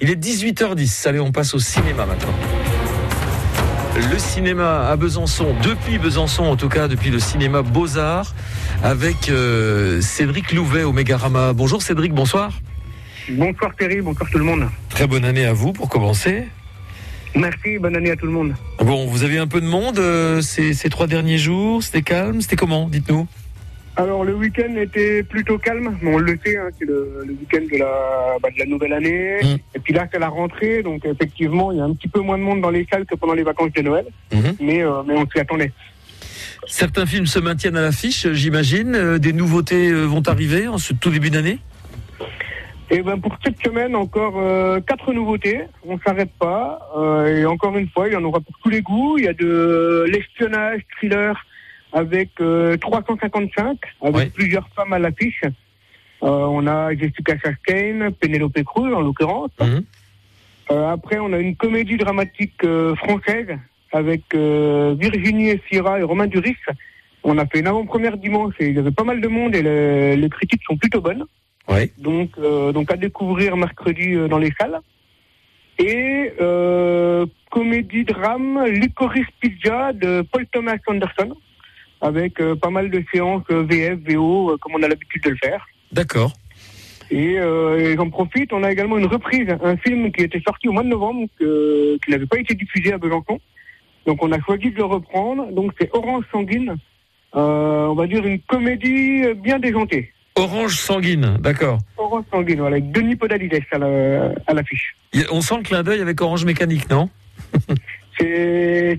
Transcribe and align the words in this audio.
Il 0.00 0.10
est 0.10 0.16
18h10. 0.16 1.08
Allez, 1.08 1.20
on 1.20 1.32
passe 1.32 1.54
au 1.54 1.58
cinéma 1.58 2.06
maintenant. 2.06 2.34
Le 3.96 4.18
cinéma 4.18 4.88
à 4.88 4.96
Besançon, 4.96 5.54
depuis 5.62 5.98
Besançon 5.98 6.44
en 6.44 6.56
tout 6.56 6.68
cas, 6.68 6.88
depuis 6.88 7.10
le 7.10 7.20
cinéma 7.20 7.62
Beaux-Arts, 7.62 8.34
avec 8.82 9.28
euh, 9.28 10.00
Cédric 10.00 10.52
Louvet 10.52 10.82
au 10.82 10.92
Mégarama. 10.92 11.52
Bonjour 11.52 11.80
Cédric, 11.80 12.12
bonsoir. 12.12 12.52
Bonsoir 13.30 13.70
Thierry, 13.78 14.00
bonsoir 14.00 14.28
tout 14.30 14.38
le 14.38 14.44
monde. 14.44 14.68
Très 14.88 15.06
bonne 15.06 15.24
année 15.24 15.44
à 15.46 15.52
vous 15.52 15.72
pour 15.72 15.88
commencer. 15.88 16.48
Merci, 17.36 17.78
bonne 17.78 17.96
année 17.96 18.10
à 18.10 18.16
tout 18.16 18.26
le 18.26 18.32
monde. 18.32 18.54
Bon, 18.80 19.06
vous 19.06 19.22
avez 19.22 19.38
un 19.38 19.46
peu 19.46 19.60
de 19.60 19.66
monde 19.66 19.98
euh, 19.98 20.40
ces, 20.40 20.74
ces 20.74 20.88
trois 20.88 21.06
derniers 21.06 21.38
jours 21.38 21.82
C'était 21.82 22.02
calme 22.02 22.40
C'était 22.40 22.56
comment 22.56 22.88
Dites-nous? 22.88 23.28
Alors 23.96 24.24
le 24.24 24.34
week-end 24.34 24.74
était 24.76 25.22
plutôt 25.22 25.56
calme, 25.56 25.96
mais 26.02 26.12
on 26.14 26.18
le 26.18 26.36
sait, 26.44 26.56
hein, 26.56 26.68
c'est 26.76 26.84
le, 26.84 27.22
le 27.24 27.32
week-end 27.32 27.62
de 27.72 27.78
la, 27.78 28.36
bah, 28.42 28.48
de 28.52 28.58
la 28.58 28.66
nouvelle 28.66 28.92
année. 28.92 29.36
Mm. 29.42 29.56
Et 29.76 29.78
puis 29.78 29.92
là 29.94 30.08
c'est 30.12 30.18
la 30.18 30.28
rentrée, 30.28 30.82
donc 30.82 31.04
effectivement 31.06 31.70
il 31.70 31.78
y 31.78 31.80
a 31.80 31.84
un 31.84 31.94
petit 31.94 32.08
peu 32.08 32.20
moins 32.20 32.36
de 32.36 32.42
monde 32.42 32.60
dans 32.60 32.70
les 32.70 32.86
salles 32.90 33.06
que 33.06 33.14
pendant 33.14 33.34
les 33.34 33.44
vacances 33.44 33.72
de 33.72 33.82
Noël, 33.82 34.06
Mhm. 34.32 34.56
mais, 34.60 34.82
euh, 34.82 35.02
mais 35.06 35.14
on 35.14 35.26
s'y 35.30 35.38
attendait. 35.38 35.70
Certains 36.66 37.06
films 37.06 37.26
se 37.26 37.38
maintiennent 37.38 37.76
à 37.76 37.82
l'affiche, 37.82 38.26
j'imagine. 38.32 38.94
Euh, 38.96 39.18
Des 39.18 39.32
nouveautés 39.32 39.90
euh, 39.90 40.04
vont 40.06 40.22
arriver 40.26 40.66
en 40.66 40.78
ce 40.78 40.92
tout 40.92 41.10
début 41.10 41.30
d'année? 41.30 41.58
Et 42.90 43.00
ben 43.02 43.18
pour 43.20 43.36
cette 43.44 43.60
semaine 43.64 43.94
encore 43.96 44.34
euh, 44.38 44.80
quatre 44.80 45.12
nouveautés, 45.12 45.60
on 45.86 45.98
s'arrête 46.00 46.30
pas. 46.38 46.80
Euh, 46.96 47.40
et 47.40 47.46
encore 47.46 47.76
une 47.78 47.88
fois, 47.88 48.08
il 48.08 48.12
y 48.12 48.16
en 48.16 48.24
aura 48.24 48.40
pour 48.40 48.54
tous 48.62 48.70
les 48.70 48.82
goûts. 48.82 49.18
Il 49.18 49.24
y 49.24 49.28
a 49.28 49.32
de 49.32 50.04
l'espionnage, 50.08 50.80
thriller 50.96 51.34
avec 51.94 52.30
euh, 52.40 52.76
355, 52.76 53.78
avec 54.02 54.14
Ouais. 54.16 54.26
plusieurs 54.26 54.68
femmes 54.76 54.92
à 54.92 54.98
l'affiche. 54.98 55.42
Euh, 55.44 56.28
on 56.56 56.66
a 56.66 56.92
Jessica 56.94 57.34
Chastain, 57.38 58.10
Penelope 58.20 58.62
Cruz 58.64 58.92
en 58.92 59.00
l'occurrence. 59.00 59.50
Mhm. 59.60 59.84
Euh, 60.70 60.88
après, 60.90 61.18
on 61.20 61.32
a 61.32 61.38
une 61.38 61.56
comédie 61.56 61.96
dramatique 61.96 62.62
euh, 62.64 62.94
française 62.96 63.48
avec 63.92 64.22
euh, 64.34 64.96
Virginie 64.98 65.50
Efira 65.50 66.00
et 66.00 66.02
Romain 66.02 66.26
Duris. 66.26 66.56
On 67.22 67.38
a 67.38 67.46
fait 67.46 67.60
une 67.60 67.68
avant-première 67.68 68.16
dimanche 68.16 68.54
et 68.58 68.66
il 68.68 68.74
y 68.74 68.78
avait 68.78 68.90
pas 68.90 69.04
mal 69.04 69.20
de 69.20 69.28
monde 69.28 69.54
et 69.54 69.62
le- 69.62 70.14
les 70.16 70.28
critiques 70.28 70.62
sont 70.66 70.76
plutôt 70.76 71.00
bonnes. 71.00 71.24
Ouais. 71.68 71.90
Donc, 71.98 72.30
euh, 72.38 72.72
donc 72.72 72.90
à 72.90 72.96
découvrir 72.96 73.56
mercredi 73.56 74.14
euh, 74.14 74.26
dans 74.28 74.38
les 74.38 74.52
salles. 74.58 74.80
Et 75.78 76.32
euh, 76.40 77.26
comédie 77.50 78.04
drame 78.04 78.64
Licorice 78.66 79.26
Pizza 79.40 79.92
de 79.92 80.22
Paul 80.22 80.46
Thomas 80.52 80.76
Anderson 80.86 81.34
avec 82.00 82.40
euh, 82.40 82.54
pas 82.54 82.70
mal 82.70 82.90
de 82.90 83.02
séances 83.12 83.42
euh, 83.50 83.62
VF, 83.62 83.98
VO 84.06 84.50
euh, 84.52 84.56
comme 84.60 84.72
on 84.76 84.82
a 84.82 84.88
l'habitude 84.88 85.22
de 85.24 85.30
le 85.30 85.36
faire. 85.36 85.66
D'accord. 85.92 86.32
Et, 87.10 87.34
et 87.34 87.94
j'en 87.96 88.08
profite, 88.10 88.52
on 88.52 88.62
a 88.64 88.72
également 88.72 88.96
une 88.98 89.06
reprise, 89.06 89.46
un 89.62 89.76
film 89.76 90.10
qui 90.10 90.22
était 90.22 90.40
sorti 90.40 90.68
au 90.68 90.72
mois 90.72 90.82
de 90.82 90.88
novembre, 90.88 91.26
que- 91.38 91.96
qui 92.04 92.10
n'avait 92.10 92.26
pas 92.26 92.38
été 92.38 92.54
diffusé 92.54 92.92
à 92.94 92.98
Besançon. 92.98 93.38
Donc 94.06 94.22
on 94.22 94.32
a 94.32 94.40
choisi 94.40 94.70
de 94.70 94.76
le 94.76 94.84
reprendre. 94.84 95.52
Donc 95.52 95.72
c'est 95.78 95.90
Orange 95.92 96.24
Sanguine, 96.32 96.74
on 97.34 97.94
va 97.94 98.06
dire 98.06 98.24
une 98.26 98.40
comédie 98.40 99.22
bien 99.42 99.58
déjantée. 99.58 100.10
Orange 100.36 100.76
sanguine, 100.76 101.36
d'accord. 101.40 101.78
Orange 101.96 102.24
Sanguine, 102.32 102.58
voilà, 102.60 102.76
avec 102.76 102.90
Denis 102.90 103.14
Podalides 103.16 103.60
à 103.70 103.78
la- 103.78 104.32
à 104.48 104.54
l'affiche. 104.54 104.96
On 105.30 105.40
sent 105.42 105.58
le 105.58 105.62
clin 105.62 105.82
d'œil 105.84 106.00
avec 106.00 106.20
Orange 106.20 106.44
Mécanique, 106.44 106.90
non? 106.90 107.08
C'est 108.18 108.24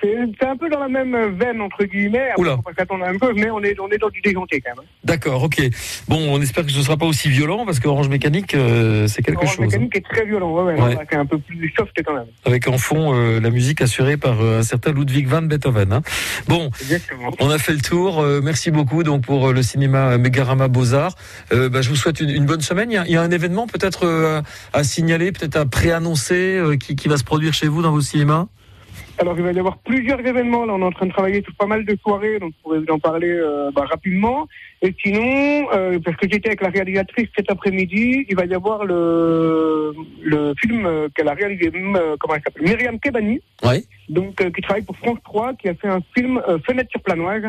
c'est- 0.00 0.16
c'est 0.40 0.46
un 0.46 0.56
peu 0.56 0.68
dans 0.68 0.78
la 0.80 0.88
même 0.88 1.16
veine, 1.38 1.60
entre 1.60 1.84
guillemets. 1.84 2.30
Après, 2.30 2.42
Oula. 2.42 2.56
s'attendre 2.78 3.00
la 3.04 3.12
même 3.12 3.18
chose, 3.20 3.32
mais 3.36 3.50
on 3.50 3.60
est, 3.62 3.78
on 3.80 3.88
est 3.88 3.98
dans 3.98 4.08
du 4.10 4.20
déjanté 4.20 4.60
quand 4.60 4.74
même. 4.76 4.84
D'accord, 5.04 5.42
ok. 5.42 5.60
Bon, 6.08 6.18
on 6.32 6.40
espère 6.40 6.64
que 6.64 6.70
ce 6.72 6.78
ne 6.78 6.82
sera 6.82 6.96
pas 6.96 7.06
aussi 7.06 7.28
violent 7.28 7.64
parce 7.66 7.80
qu'Orange 7.80 8.08
Mécanique, 8.08 8.54
euh, 8.54 9.06
c'est 9.08 9.22
quelque 9.22 9.38
Orange 9.38 9.50
chose. 9.56 9.64
hein. 9.64 9.66
Mécanique 9.66 9.96
est 9.96 10.04
très 10.08 10.24
violent, 10.24 10.52
ouais, 10.54 10.80
ouais, 10.80 10.96
c'est 11.10 11.16
un 11.16 11.26
peu 11.26 11.38
plus 11.38 11.72
soft 11.76 11.92
quand 12.04 12.14
même. 12.14 12.26
Avec 12.44 12.68
en 12.68 12.78
fond 12.78 13.14
euh, 13.14 13.40
la 13.40 13.50
musique 13.50 13.80
assurée 13.80 14.16
par 14.16 14.40
euh, 14.40 14.60
un 14.60 14.62
certain 14.62 14.92
Ludwig 14.92 15.26
van 15.26 15.42
Beethoven. 15.42 15.92
hein. 15.92 16.02
Bon, 16.48 16.70
Exactement. 16.80 17.30
on 17.40 17.50
a 17.50 17.58
fait 17.58 17.72
le 17.72 17.80
tour. 17.80 18.22
merci 18.42 18.70
beaucoup 18.70 19.02
donc 19.02 19.24
pour 19.24 19.52
le 19.52 19.62
cinéma 19.62 20.18
Mégarama 20.18 20.68
Beaux-Arts. 20.68 21.14
Bah, 21.50 21.82
je 21.82 21.88
vous 21.88 21.96
souhaite 21.96 22.20
une, 22.20 22.30
une 22.30 22.46
bonne 22.46 22.60
semaine. 22.60 22.90
Il 22.90 22.94
y 22.94 22.98
a, 22.98 23.04
il 23.06 23.12
y 23.12 23.16
a 23.16 23.22
un 23.22 23.30
événement 23.30 23.66
peut-être 23.66 24.42
à 24.72 24.84
signaler, 24.84 25.32
peut-être 25.32 25.56
à 25.56 25.66
préannoncer 25.66 26.60
qui, 26.80 26.96
qui 26.96 27.08
va 27.08 27.16
se 27.16 27.24
produire 27.24 27.52
chez 27.54 27.68
vous 27.68 27.82
dans 27.82 27.92
vos 27.92 28.00
cinémas? 28.00 28.46
Alors, 29.22 29.36
il 29.38 29.44
va 29.44 29.52
y 29.52 29.58
avoir 29.60 29.78
plusieurs 29.78 30.18
événements. 30.18 30.64
Là, 30.66 30.74
on 30.74 30.80
est 30.80 30.84
en 30.84 30.90
train 30.90 31.06
de 31.06 31.12
travailler 31.12 31.44
sur 31.44 31.54
pas 31.54 31.66
mal 31.66 31.84
de 31.84 31.96
soirées, 32.02 32.40
donc 32.40 32.54
je 32.56 32.62
pourrais 32.64 32.80
vous 32.80 32.90
en 32.92 32.98
parler 32.98 33.30
euh, 33.30 33.70
bah, 33.72 33.84
rapidement. 33.88 34.48
Et 34.82 34.92
sinon, 35.00 35.68
euh, 35.72 36.00
parce 36.04 36.16
que 36.16 36.26
j'étais 36.28 36.48
avec 36.48 36.60
la 36.60 36.70
réalisatrice 36.70 37.28
cet 37.36 37.48
après-midi, 37.48 38.26
il 38.28 38.34
va 38.34 38.46
y 38.46 38.52
avoir 38.54 38.84
le, 38.84 39.92
le 40.24 40.54
film 40.60 40.86
euh, 40.86 41.06
qu'elle 41.14 41.28
a 41.28 41.34
réalisé, 41.34 41.70
euh, 41.72 42.16
comment 42.18 42.34
elle 42.34 42.42
s'appelle? 42.44 42.64
Myriam 42.64 42.98
Kebani, 42.98 43.40
Oui. 43.62 43.86
donc 44.08 44.40
euh, 44.40 44.50
qui 44.50 44.60
travaille 44.60 44.82
pour 44.82 44.96
France 44.96 45.18
3, 45.22 45.54
qui 45.54 45.68
a 45.68 45.74
fait 45.74 45.86
un 45.86 46.00
film 46.16 46.42
euh, 46.48 46.58
Fenêtre 46.66 46.90
sur 46.90 47.00
Planoise 47.00 47.44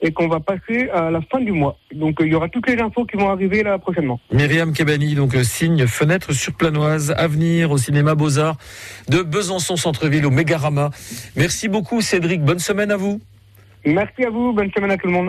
et 0.00 0.12
qu'on 0.12 0.28
va 0.28 0.40
passer 0.40 0.88
à 0.90 1.10
la 1.10 1.20
fin 1.22 1.40
du 1.40 1.52
mois. 1.52 1.76
Donc, 1.92 2.20
euh, 2.20 2.26
il 2.26 2.32
y 2.32 2.34
aura 2.34 2.48
toutes 2.48 2.68
les 2.68 2.80
infos 2.80 3.04
qui 3.04 3.16
vont 3.16 3.30
arriver 3.30 3.62
là 3.62 3.78
prochainement. 3.78 4.20
Myriam 4.32 4.72
Kebani, 4.72 5.14
donc 5.14 5.34
euh, 5.34 5.42
signe 5.42 5.86
fenêtre 5.86 6.32
sur 6.32 6.54
Planoise, 6.54 7.12
avenir 7.16 7.70
au 7.70 7.78
cinéma 7.78 8.14
Beaux-Arts 8.14 8.56
de 9.08 9.22
Besançon 9.22 9.76
Centre-Ville 9.76 10.26
au 10.26 10.30
Mégarama. 10.30 10.90
Merci 11.36 11.68
beaucoup 11.68 12.00
Cédric, 12.00 12.42
bonne 12.42 12.60
semaine 12.60 12.90
à 12.90 12.96
vous. 12.96 13.20
Merci 13.84 14.24
à 14.24 14.30
vous, 14.30 14.52
bonne 14.52 14.70
semaine 14.72 14.90
à 14.90 14.96
tout 14.96 15.06
le 15.06 15.12
monde. 15.12 15.26